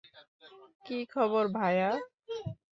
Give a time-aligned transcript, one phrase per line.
[0.85, 1.89] কী খবর, ভায়া?